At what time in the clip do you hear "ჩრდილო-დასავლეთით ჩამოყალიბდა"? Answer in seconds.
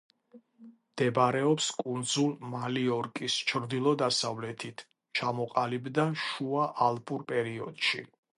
3.51-6.09